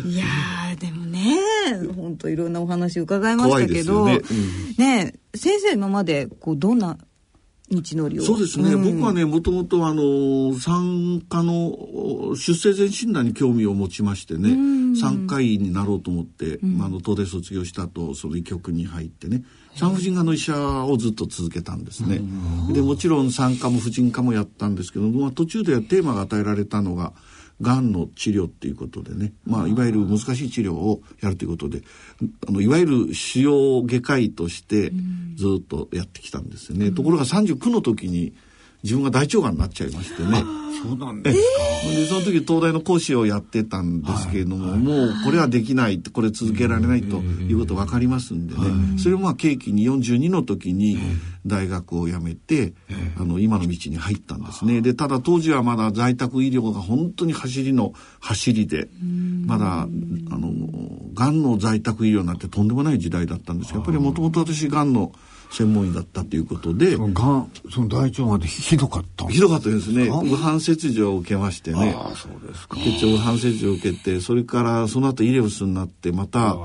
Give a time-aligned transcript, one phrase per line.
[0.06, 0.24] いや
[0.78, 1.38] でもね
[1.96, 4.20] 本当いろんなお話伺いましたけどね,、
[4.78, 6.98] うん、ね先生今までこうどんな
[7.70, 8.22] 道のりを？
[8.22, 19.44] そうですね、うん、僕はねもともとあの産科の出生前診断に興味を持ちましてね、うん、産科医になろうと思って、うん、まあ、あの東大卒業した後その医局に入ってね
[19.76, 22.20] 産婦人科の医者をずっと続けたんですね。
[22.72, 27.12] でもちろん産科も婦人科もやったんですけど、まあ、途中でテーマが与えられたのが
[27.60, 31.82] がんの治療っていうことでね、まあ、いわゆる難しい治療をやるということで
[32.48, 34.90] あのいわゆる腫瘍外科医として
[35.36, 36.90] ずっとやってきたんですよね。
[36.90, 38.32] ところが39の時に
[38.84, 40.44] 自分が大腸がんになっちゃいましてね。
[40.82, 41.90] そうなんですか。
[41.90, 48.98] で、その時東大の講師をやってたんですけれども、はい、もうこれはできない、これ続けられないということ分かりますんでね。
[48.98, 50.98] それをまあ契機に42の時に
[51.46, 52.74] 大学を辞めて、
[53.18, 54.82] あの、今の道に入ったんですね。
[54.82, 58.88] で、ただ当時はまだ在宅医療が本当に走りの走りで、
[59.46, 60.52] まだ、あの、
[61.14, 65.12] がんの在宅医療なんてとんでもない時代だったんですやっぱりもともと私がんの
[65.54, 66.96] 専門医だったということで。
[66.96, 70.10] がん、その大腸がんでひどかったひどかったですね。
[70.22, 71.94] 右半切除を受けましてね。
[71.96, 72.76] ああ、そうですか。
[72.76, 76.56] 結腸右半切除を受けて、それからその後イレブスになって、また、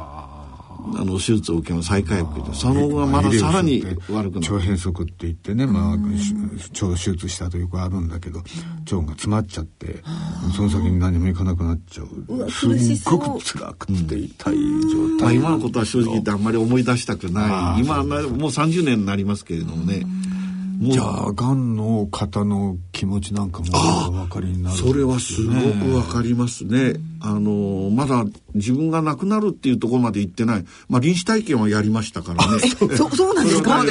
[0.96, 1.90] あの手術を受けます。
[1.90, 4.54] 再回復でその後がまださらに悪くなる。
[4.54, 10.02] 腸閉塞って言ってね、まあ、腸手術したというかあるんだけど腸が詰まっちゃって
[10.56, 12.50] その先に何もいかなくなっちゃう。
[12.50, 12.72] すっ
[13.06, 14.56] ごく辛くて痛い
[14.90, 17.82] 状態、まあ、今のことは正直言ってあんまり思い出したくない。
[17.82, 18.16] 今もう
[18.50, 20.06] 30年になりますけれどもね、
[20.82, 23.66] じゃあがんの方の気持ちなんかも
[24.08, 26.94] お分かりになる、ね、それはすごくわかりますね。
[27.22, 28.24] あのまだ
[28.56, 30.66] 自分が亡くなるっていうところまで行ってない。
[30.88, 32.60] まあ臨死体験はやりましたからね。
[32.96, 33.84] そそうなんですか？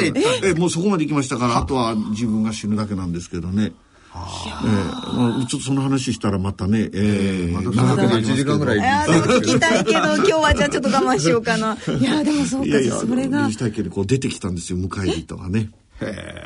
[0.42, 3.72] えもうそこまで行きましたからあとは自分が死ぬだけなんですけどね。
[4.10, 15.70] えーまあ、ちょっとその話したらまたね、えー、また長くなり1時間ぐらい聞きたいけど今日はじゃあちょっと我慢しようかないやでもそうかいやいやそれが臨死体験でこう出てきたんですよ迎え人がね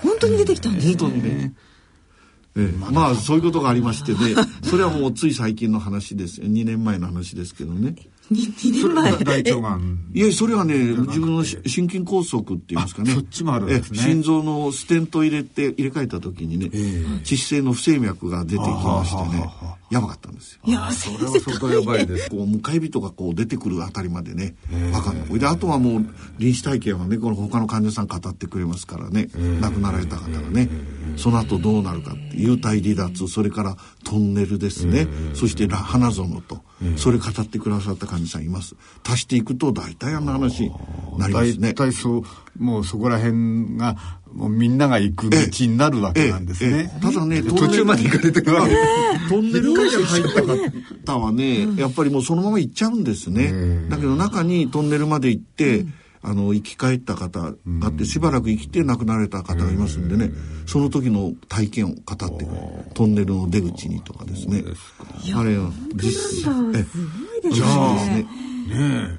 [0.03, 1.53] 本当に出てきたんですか、本当にね。
[2.55, 4.35] ええ、まあそういうことがありましてね。
[4.63, 6.41] それはもうつい最近の話です。
[6.41, 7.95] よ2年前の話ですけどね
[8.33, 9.25] 2, 年前。
[9.25, 9.99] 大腸がん。
[10.15, 13.13] いやそれはね自分の心筋梗塞って言いますかね。
[13.13, 13.99] そっちもあるんですね。
[13.99, 19.51] 心臓のステント入れて入れ替えた時にね、えー、致死性の不整脈が出てきましてね
[19.91, 20.61] やばかったんですよ。
[20.65, 22.31] いやそれは相当やばいです。
[22.31, 25.39] こう迎え人がこう出てくるあたりまでね分かんない。
[25.39, 26.07] であとはもう
[26.39, 29.29] 臨死体験はねこの他の患者さん語ってくれますからね
[29.61, 30.69] 亡くなられた方がね
[31.17, 35.07] その後どうなるかって幽体離脱それからトンネルですね。
[35.35, 36.63] そして花園と
[36.97, 40.71] それ語ってくださった患者さんいます足していくと大体あんな話に
[41.19, 41.73] なりますね。
[41.73, 42.23] 大体そう
[42.59, 43.97] もうそこら辺が
[44.33, 46.99] もうみんなが行く道になるわけなんですね。
[47.03, 48.75] ただね途中まで行かれてるわけ。
[49.29, 50.25] トンネルに入っ
[51.05, 53.89] た方はね、やっぱりもうそのまま行っちゃうんですね。
[53.89, 55.87] だけど中にトンネルまで行って。
[56.25, 60.33] あの生き返った方があってしばらく生きて亡くなられた方がいますんでね。
[60.67, 62.91] その時の体験を語ってくれる。
[62.95, 64.63] トンネルの出口にとかですね。
[65.35, 66.53] あれは実際。
[67.45, 68.27] えじゃあね
[68.69, 69.19] ね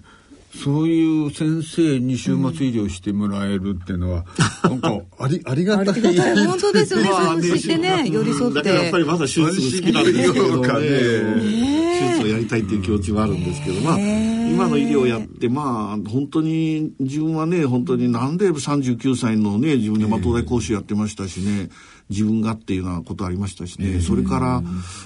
[0.55, 4.23] そういう先生に週末医療してもらえるっていうのは、
[4.65, 6.45] うん、なんかありありがたい。
[6.45, 7.07] 本当ですよね。
[7.07, 8.69] そういう知ってね、寄り添って。
[8.69, 11.92] やっぱりまだ手術好きなんですけどね。
[12.07, 21.69] 手術をやりたいっていう気持ちはあるんですけど、まあ、今の医療をやって、まあ、本当に自分はね、本当になんで39歳のね、自分でまあ東大講師やってましたしね、
[22.09, 24.63] 自分がっていうようなことありましたしね、それから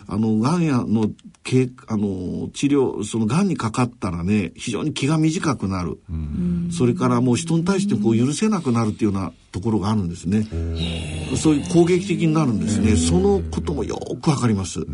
[0.08, 1.10] あのがんやの
[1.44, 6.00] けあの治療そのがんにかかったらね非常に気が短くなる、
[6.72, 10.48] それからもう人に対してこう許せなくなるっていうようなところがあるんですね、
[11.38, 14.86] そういう攻撃的になるんですね、そのこともよくわかります。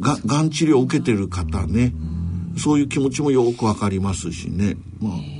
[0.00, 1.92] ががん治療を受けてる方ね、
[2.56, 4.76] そういう気持ちもよくわかりますしね。
[5.00, 5.38] まあ。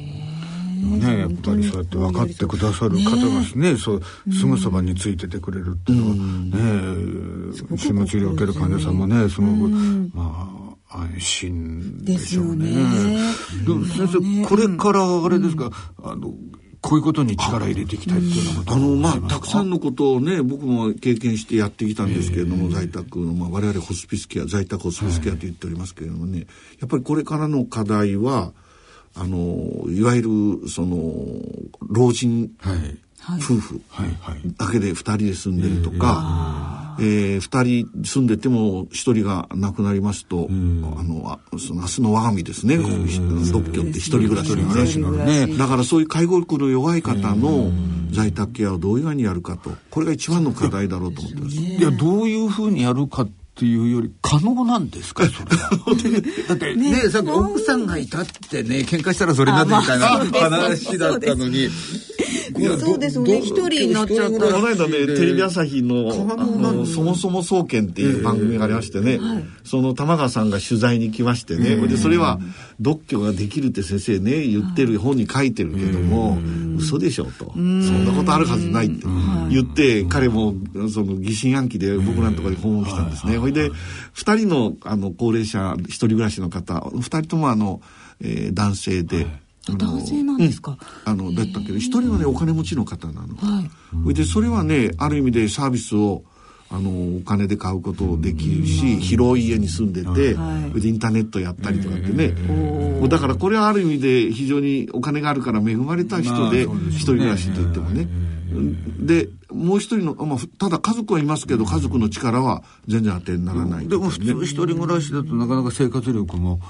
[0.79, 4.03] ねやっぱりそうやって分かってくださる方がねそう
[4.33, 9.53] すぐそばについててくれるっていうのはね心の治療を受ける患者さんもねすごく
[10.15, 10.49] ま
[10.91, 12.73] あ安心でしょうね。
[13.67, 15.71] でも先生これからあれですか、
[16.03, 16.33] あの
[16.81, 26.47] こういうことに力入れていきたいっていうのはあのまあたくさんのことをね僕も経験してやってきたんですけれども、在宅の、まあ、我々ホスピスケア在宅ホスピスケアと言っておりますけれどもね、
[26.81, 28.53] やっぱりこれからの課題は
[29.15, 31.03] あのいわゆるその
[31.89, 32.53] 老人
[33.41, 33.81] 夫婦
[34.57, 45.47] だけで2人で住んでるとか、えー、2人住んでても1人が亡くなりますと、あのその明日の我が身ですね、独居って一人暮らしのね。
[45.57, 47.71] だからそういう介護力の弱い方の
[48.11, 51.57] 在宅ケアをどういうふうにやるかとこれが一番の課題だろうと思ってます。
[51.57, 55.51] いやどういうふうにやるかっっていうより可能なんですかそれ
[56.47, 60.07] だってねねさっき奥さんがいたってね喧嘩したらそれなってみたいな
[60.59, 61.69] 話だったのに。
[62.81, 63.39] そうですね。
[63.39, 69.21] 一人になっちゃったこの間ねテレビ朝日の「のそもそも総研」っていう番組がありましてね、
[69.65, 72.39] その玉川さんが取材に来ましてね、でそれは
[72.81, 76.39] 独居ができるって先生ね言ってる本に書いてるけども、
[76.77, 79.07] 嘘でしょと、そんなことあるはずないって
[79.51, 80.55] 言って、彼も
[80.93, 83.39] その疑心暗鬼で僕らのところに訪問したんですね。
[83.39, 83.71] ほいで
[84.15, 87.81] 2人のあの高齢者一人暮らしの方2人ともあの、
[88.21, 89.27] えー、男性で。
[89.77, 93.65] 男性なんですか、うん、あのだったけど一人はねお金持ちの方なの、は
[94.11, 96.23] い、でそれはねある意味でサービスを
[96.71, 102.35] あのお金で買うことできるし、広い家に住んでて、はい、インターネットやったりとかってね、
[103.09, 108.07] だからこれはある意味で非常にお金があるから恵まれた人で一人暮らしといってもね、
[108.99, 116.61] でもう一人の、まあ、ただ家族はいますけど家族の力は全然当てにならない、ね、でも普通一人暮らしだとなかなか生活力も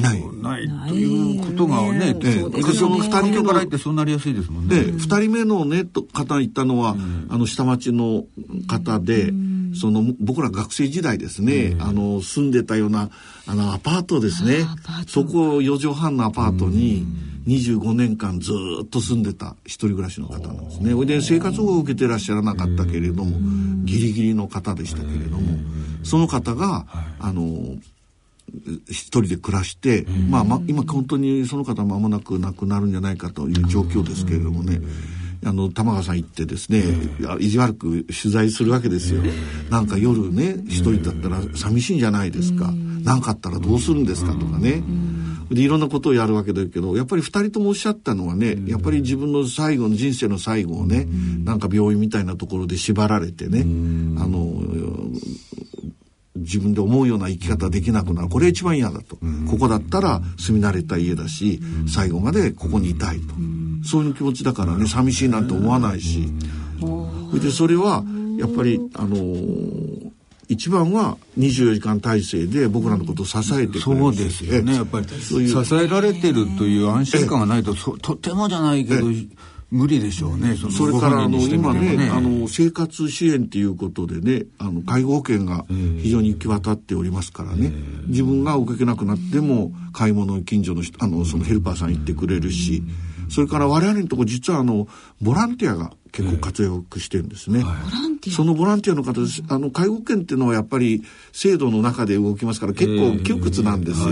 [0.00, 0.26] ない。
[0.42, 0.88] ない。
[0.88, 2.40] ということがねで
[2.72, 4.82] その二人目からってそうなりやすいですもんね。
[4.82, 8.24] で二人目のねと方言ったのは、うん、あの下町の
[8.66, 13.10] 方で、うん、その僕ら学生時代ですね、うん、あの住んでたような
[13.46, 14.64] あのアパートですね。
[15.06, 17.04] そこ4畳半のアパートに、
[17.46, 18.52] 25年間ず
[18.82, 21.06] っと住んでた一人暮らしの方なんですね。
[21.06, 23.36] で生活保護を受けてらっしゃらなかったけれども
[23.84, 25.58] ギリギリの方でしたけれども
[26.04, 26.86] その方が
[27.18, 27.76] あの
[28.88, 34.80] 一人で暮らして、まあ、ま今本当にその方間もなく亡くなるんじゃないかという状況ですけれどもね。
[35.44, 36.84] あの玉川さん行ってですね、
[37.40, 39.22] 意地悪く取材するわけですよ。
[39.70, 42.72] なんか夜ね一人だったら寂しいんじゃないですか。
[43.02, 44.84] 何かあったらどうするんですかとかね。
[45.52, 51.06] でいろんなことをやるわけだけどやっぱり2人ともおっしゃったのはね、やっぱり自分の最後の人生の最後をね、
[51.44, 54.62] なんか病院みたいなところで縛られてね、あの
[56.36, 58.28] 自分で思うような生き方できなくなる。
[58.28, 59.16] これ一番嫌だと、
[59.50, 63.34] ここだったら住み慣れた家だし、最後までここにいたいと、
[63.84, 66.28] そういう気持ちだからね寂しいなんて思わないし、
[67.40, 68.04] でそれは
[68.38, 70.11] やっぱりあのー
[70.52, 74.74] 一番は24時間体制で僕らのことを支えてくれるそうですよね。
[74.74, 79.06] やっぱり支えられてるという安心感がないととてもじゃないけど
[79.70, 80.54] 無理でしょうね。
[80.54, 85.64] そそれからあの今ねあの生活支援っていうことでねあの介護保険が
[86.02, 87.72] 非常に行き渡っておりますからね、
[88.06, 92.82] 自分が動けなくなっても買い物近所のあのそのヘルパーさん行ってくれるし、
[93.30, 94.86] それから我々のとこ実はあの
[95.22, 97.64] ボランティアが結構活躍してるんですね。
[98.30, 99.42] そのボランティアの方です。
[99.48, 104.08] あの、介護権っていうのはやっぱり制度の中で動きますから結構窮屈なんですよ。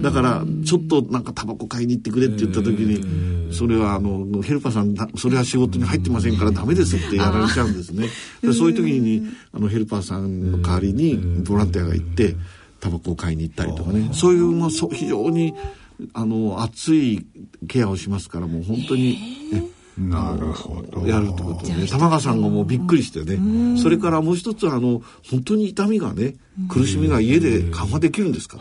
[0.00, 8.08] だから、ちょっとなんかタバコ買いに行ってくれって言った時に、それはあの、ヘルパーさん、それは仕事に入ってませんからダメですってやられちゃうんですね。
[8.54, 9.22] そういう時に、
[9.52, 12.34] あの、ヘルパーさんの代わりにボランティアが行って、
[12.80, 14.10] タバコを買いに行ったりとかね。
[14.12, 15.54] そういう、まあ、非常に、
[16.14, 17.24] あの、熱い
[17.68, 19.18] ケアをしますから、もう本当に、
[19.98, 21.06] なるほど。
[21.06, 21.86] やるってことね。
[21.86, 23.80] 玉川さんがもうびっくりしてね。
[23.80, 26.36] それからもう一つは、あの、本当に痛みがね、
[26.68, 28.58] 苦しみが家で緩和できるんですか、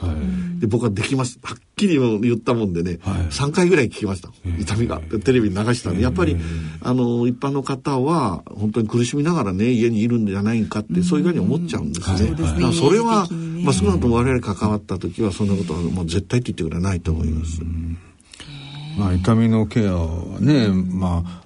[0.60, 1.40] で、僕はできます。
[1.42, 4.30] はっきり言ったもんでね、はい、3回ぐらい聞きました。
[4.60, 5.00] 痛みが。
[5.24, 6.38] テレビに流したんで、やっぱり、
[6.82, 12.36] あの、一般の方は、本当に苦しみながらね、家にいるんじゃないかって、そういうふうに思っちゃうんですね。
[12.74, 13.28] それは、
[13.64, 17.62] まあ、少なくとも我々関わった時は、そんなことはもう絶対って言ってくれないと思います。
[18.98, 21.42] まあ、痛みのケアはね、まあ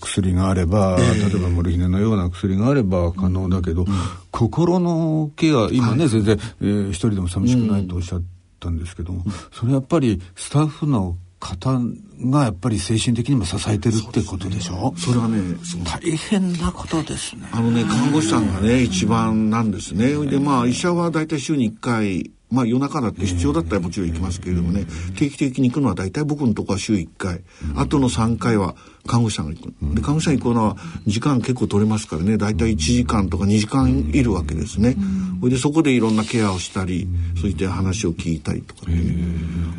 [0.00, 3.86] 薬があれば、えー、例えばモルヒネのような薬があれば可能だけど、うん、
[4.32, 8.22] 心のケア今ね、はい、先生、えー、一人でも寂しくないとおっしゃっ
[8.58, 11.78] たんですけども、うん、それやっぱりスタッフの方
[12.24, 14.92] がやっぱり精神的にも支えてるってことでしょ？
[14.96, 15.38] それはね
[15.84, 17.48] 大変なことですね。
[17.52, 20.12] あのね看護師さんがね一番なんですね。
[20.26, 24.86] でまあ医者は大体週に1回まあ夜中だって必要だったらもちろん行きますけれどもね、
[25.16, 27.42] 定期的に行くのは大体僕のとこは週1回、
[27.76, 28.74] あとの3回は
[29.08, 29.94] 看護師さんが行く。
[29.94, 34.96] で、看護師さん行くのは時間結構取れますからね、大体1時間とか2時間いるわけですね。
[35.40, 37.08] それでそこでいろんなケアをしたり、
[37.40, 39.16] そういった話を聞いたりとかね。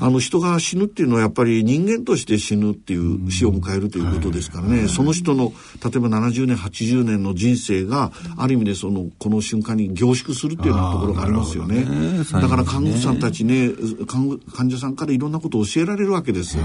[0.01, 11.85] あの人が死ぬっていうのはやっぱり人間として死ぬっていう死を迎えるということですからね、その人の例えば70年、80年の人生がある意味でそのこの瞬間に凝縮するっていうようなところがありますよね。
[12.31, 13.69] だから看護師さんたちね
[14.07, 16.63] 患者さんからいろんなことを教えられるわけですよ、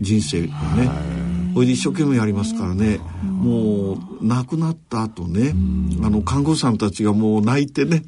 [0.00, 1.23] 人生をね。
[1.54, 2.98] それで一生懸命やりますからね。
[3.22, 5.54] もう亡くなった後ね
[6.02, 8.02] あの看護師さんたちがもう泣いてね。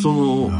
[0.00, 0.50] その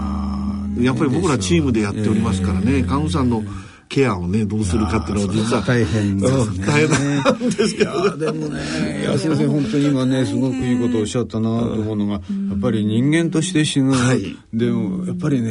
[0.80, 2.82] やっぱり僕らチームでやっておりますからね。
[2.82, 3.42] 看護師さんの
[3.88, 6.66] ケアをねどうするかっていうのは実は大変ですね。
[6.66, 12.18] 大変なんですけど、でもねいや先生本当に今ねすごくいいことをおっしゃったなと思うのが、や
[12.54, 15.50] っぱり人間として死ぬ、はい、でもやっぱりね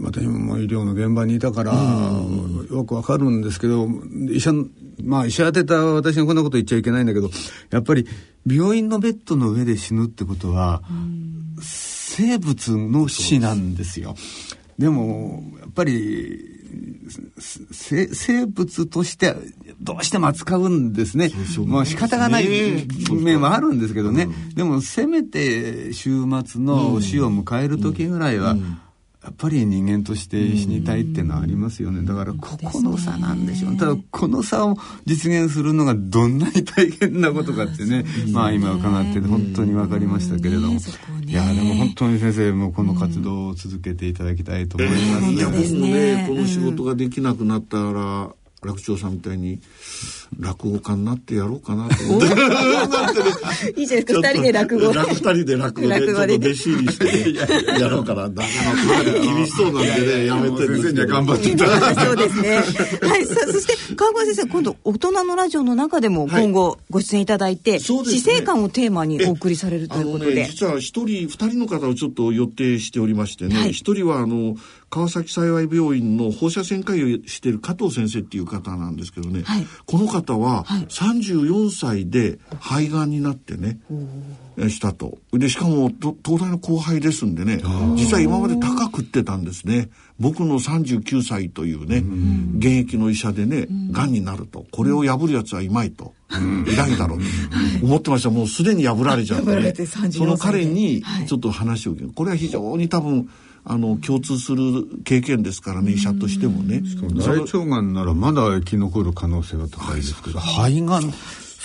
[0.00, 1.72] 私も医療の現場にいたから、
[2.70, 3.88] よくわかるんですけど
[4.30, 4.52] 医者
[5.02, 7.30] まあ医者当てた私がこんなこと言っちゃいけないんだけど
[7.70, 8.06] やっぱり
[8.46, 10.82] 病院のベッドの上で死ぬってことは、
[11.60, 14.16] 生物の死なんですよ。
[14.78, 16.58] でもやっぱり
[17.72, 19.34] 生物として
[19.80, 21.30] どうしても扱うんですね。
[21.66, 22.46] まあ仕方がない
[23.10, 24.28] 面はあるんですけどね。
[24.54, 28.56] でもせめて週末の死を迎える時ぐらいは、
[29.28, 32.02] やっぱり人間として死にたいっていうのはありますよね。
[32.02, 33.76] だからここの差なんでしょう。
[33.76, 40.80] ただこの差を実現するのがどんなに大変なことかってね、まあ今伺って本当に分かりましたけれども。
[41.26, 45.30] いやでも本当に先生もこの活動を続けていただきたいと思います。
[45.30, 48.30] いや僕もね、この仕事ができなくなったら、
[48.64, 49.60] 楽長さんみたいに
[50.40, 52.26] 落語家になってやろうかなと思って。
[53.80, 54.92] いいじゃないですか、二人で落語。
[54.92, 57.32] 二人で 落語で、ちょっと弟子入りして
[57.80, 58.28] やろうかな。
[58.28, 58.48] だか
[59.22, 62.04] 厳しそうなんでね、やめて先生には頑張っていただいて。
[62.04, 62.56] そうですね。
[63.08, 70.44] はい、そして川越先生、今度大人のラジオの中でも今後ご出演いただいて、死生観をテーマにお送りされるということで。
[70.50, 74.56] 実は一人、二人の方をちょっと予定しておりましてね、一人はあの、
[74.90, 83.80] 川崎幸病院の放射線科医をしている加藤先生っていう方なんですけどね、はい、この方は34歳で肺がんになってね、
[84.56, 85.18] はい、したと。
[85.32, 85.90] で、しかも
[86.24, 87.60] 東大の後輩ですんでね、
[87.96, 89.90] 実は今まで高くってたんですね。
[90.18, 92.02] 僕の39歳というね、
[92.58, 94.66] 現役の医者でね、がんになると。
[94.72, 96.14] これを破るやつはいまいと。
[96.30, 98.30] いないだろうと思ってました。
[98.30, 99.74] もうすでに破られちゃって、ね、
[100.10, 102.12] その彼にちょっと話を聞く。
[102.12, 103.30] これは非常に多分、
[103.64, 106.82] あの共通する経験ですからね医者としてもね。
[107.16, 111.12] 大腸がんならまだ生き残る可能性は高いですけど、肺がん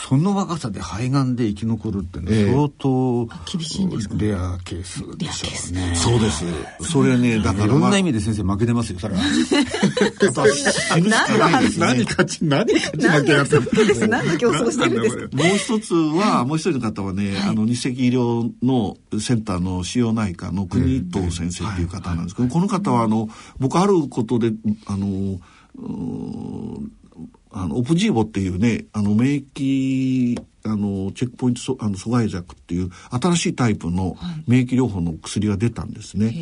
[0.07, 5.95] その若さで肺がんで生き残るってね、相当厳しいんですレアケースでしょうね。
[5.95, 6.43] そうです。
[6.81, 9.21] それね、だから、いろんな意味で先生負けてますよ、それは。
[11.79, 14.07] 何勝ち、何勝ち負けやってる。
[14.09, 15.37] 何の競争してるんですか？
[15.37, 24.51] もう一つは、もう一人の方はね、あの、日赤医療のセンターの腫瘍内科の国藤先生っていう方なんですけど、この方は、あの、僕あることで、
[24.85, 25.39] あの、
[27.51, 34.15] あの、オプジーボっていうね、あの、免疫、あの、チェックポイントあの阻害薬っていう新しいタイプの
[34.47, 36.33] 免疫療法の薬が出たんですね。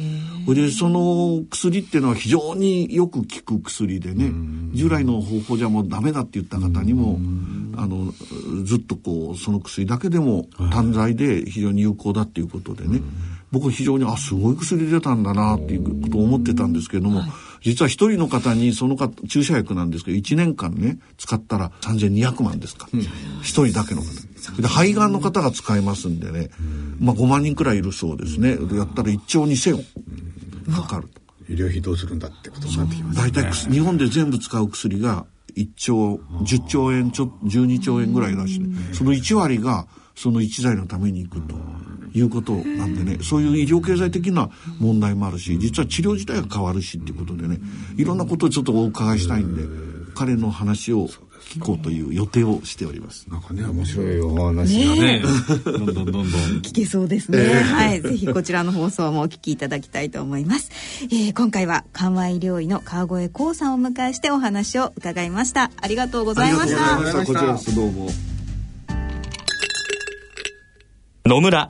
[0.45, 4.31] はい、で、その薬っていうのは非常によく効く薬でね、
[4.73, 7.19] 従来の方法じゃもうダメだって言った方にも、
[7.75, 8.13] あの、
[8.63, 13.01] ずっとこう、その薬だけでも単剤で非常に有効だっていうことでね、
[13.51, 17.29] 僕は非常に、あ、すごい薬出たんだなっていうことを思ってたんですけれども、はい
[17.61, 22.87] 実は一人の方にその方注射薬なんですけど1年間ね使ったら3200万ですか。
[23.41, 24.61] 一、人だけの方。
[24.61, 26.49] で肺がんの方が使えますんでね、
[26.99, 28.57] まあ、5万人くらいいるそうですね。
[28.75, 31.21] やったら1兆2000億かかると。
[31.49, 33.31] 医療費どうするんだってことになってきますね。
[33.31, 35.25] 大体日本で全部使う薬が
[35.55, 41.55] 1兆、10兆円ちょ、12兆円ぐらいらしい、ね、その1割がその1剤のために行くと。
[42.13, 44.49] いうことなんでねそういう医療経済的な
[44.79, 47.59] 問題もあるし実は治療自体が変わるしっていうことでね
[47.97, 49.63] いろんなことをちょっとお伺いしたいんで
[50.13, 51.07] 彼の話を
[51.51, 53.27] 聞こうという予定をしております。
[53.29, 55.21] なんかね、面白いお話がね、
[55.65, 56.23] どんどんどんどん
[56.61, 57.39] 聞けそうですね。
[57.41, 60.69] えー、はい、ぜひこちらの放送もお聞きいただきたいと思います。
[61.03, 65.71] えー、今回は緩和医療医の川越光さんを迎えしてお話を伺いました。
[65.81, 67.25] ありがとうございました。
[67.25, 68.09] こちらこそどうも。
[71.25, 71.69] 野村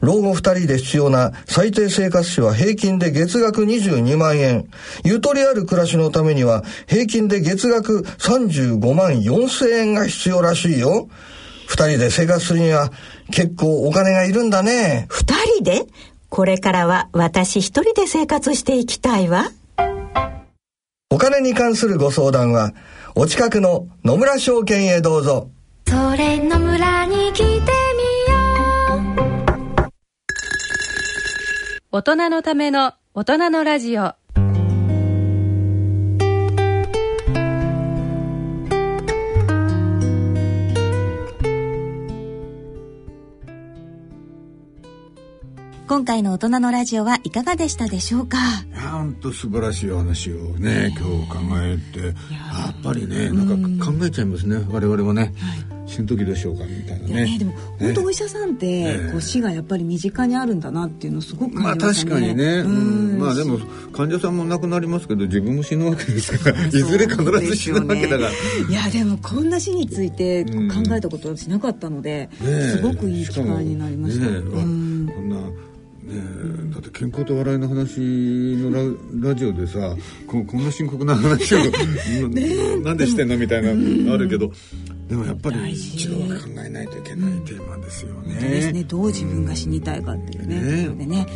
[0.00, 4.68] 老後二人で必要な最低生活費は平均で月額22万円。
[5.04, 11.08] ゆとりある暮らしのためには平均で月額35万4千円が必要らしいよ。
[11.66, 12.90] 二人で生活するには
[13.30, 15.06] 結構お金がいるんだね。
[15.08, 15.86] 二人で？
[16.28, 19.50] これからは私一人で生活していきたいわ。
[21.10, 22.72] お金に関するご相談は、
[23.16, 25.50] お近くの野村証券へどうぞ。
[25.88, 27.72] それ野村に来て
[31.92, 34.14] 大人のための大人のラジオ。
[45.88, 48.38] 今回の大人のラジオはいかがでしたでしょうか？
[48.92, 52.12] 本当素晴らしい話をね今日考えてや
[52.70, 55.32] っぱりねなんか考えちゃいますね我々もね、はい。
[55.90, 57.24] 死ぬ時どうしようかみたいなね。
[57.24, 62.20] ねでも本当お医者さんって、こう死がやっぱり身近にあるんだなっていうのをすごくまあ感じましたね。
[62.20, 63.18] 確かにね、うん。
[63.18, 63.58] まあでも
[63.92, 74.26] 患者さんも亡くなりますけど自分も死ぬわけですからいずれ必ず死ぬわけだから、いやでもこんな死について考えたことはしなかったので、すごくいい機会になりました、
[76.12, 78.70] えだって健康と笑いの話の
[79.22, 81.58] ララジオでさここんな深刻な話を
[82.30, 84.50] ななんでしてんのみたいなのあるけど
[85.08, 88.70] でもやっぱり一度は考えないといけないテーマですよね。
[88.72, 88.84] ね。
[88.84, 91.26] どう自分が死にたいかっていうね,、ねね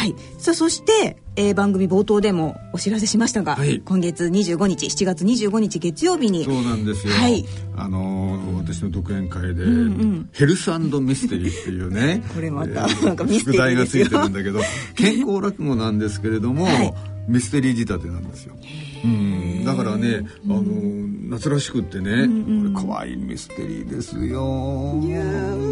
[0.00, 0.14] はい。
[0.38, 3.80] さあそして、えー番組冒頭でもお知らせしましたが、はい。
[3.84, 7.12] 今月25日7月25日月曜日にそうなんですよ。
[7.12, 7.44] はい。
[7.76, 14.04] あのー私の独演会で、んヘルスミステリーっていうね これまたえーなんかミステリーですよ。
[14.06, 14.60] 副題がついてるんだけど
[14.96, 16.94] 健康落語なんですけれども、はい
[17.30, 18.56] ミステリー仕立てなんですよ。
[19.04, 22.26] うん、だからね、あのー夏らしくってね、
[22.72, 25.00] これ怖いミステリーですよ。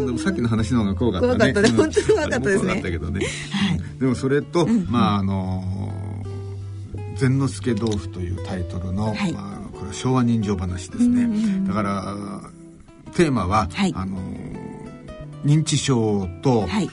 [0.05, 1.37] でもさっきの話の方が怖かったね。
[1.37, 1.69] 怖かったね。
[1.69, 1.75] うん。
[1.75, 2.59] 本当に怖かったですね。
[2.59, 3.25] 怖かったけどね。
[3.51, 3.99] はい。
[3.99, 9.33] でもそれと、まああのー善之助豆腐というタイトルの、はい。
[9.33, 12.15] まあ、これは昭和人情話ですね、だから
[13.15, 13.93] テーマは、はい。
[13.93, 14.17] あの
[15.43, 16.89] 認知症とはい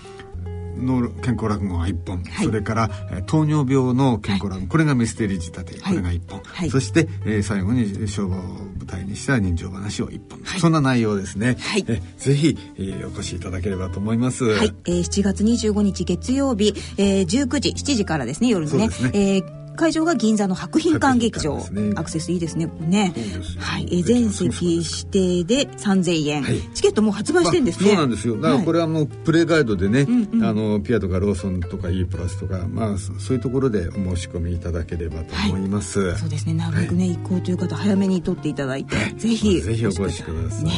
[0.76, 2.46] の健康落語が1本、はい。
[2.46, 5.96] それからえー糖尿病の健康落語、これがミステリー仕立て、はい。
[5.96, 6.70] これが1本、はい。
[6.70, 10.60] そして、えー最後に昭和を舞台にした人情話を1本、はい。
[10.60, 11.84] そんな内容ですね、はい。
[11.88, 14.44] えぜひ、えーお越しいただければと思います。
[14.44, 18.78] はい、えー、7月25日月曜日、えー、19時7時からですね夜のね。
[18.78, 19.10] そうですね。
[19.14, 21.92] えー会場が銀座の博品館劇場、ね。
[21.96, 23.12] アクセスいいですねね。
[23.58, 26.60] はい、えー、全席指定で3000円、はい。
[26.74, 28.36] チケットもう発売してんですね、まあそうなんですよ。
[28.36, 30.44] だからこれはもうプレイガイドでね、んうん。
[30.44, 36.54] あのピアとかローソンとか E プラスとかまあそそういうところでお申し込みいただければと思います、そうですね。
[36.54, 40.72] なるべくね、行こうという方早めに取っていただいて、ぜひぜひお越しください、ね。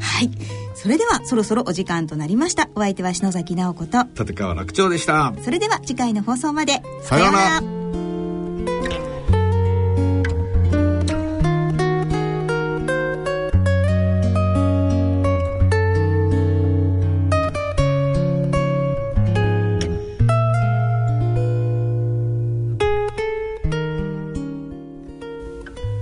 [0.00, 0.30] はい。
[0.74, 2.68] それではそろそろお時間となりました。
[2.74, 5.32] お相手は篠崎直子と立川楽長でした。
[5.42, 6.82] それでは次回の放送まで。
[7.02, 7.73] さようなら